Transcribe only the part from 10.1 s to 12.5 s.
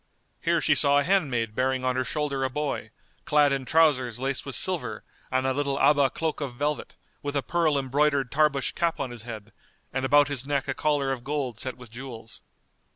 his neck a collar of gold set with jewels.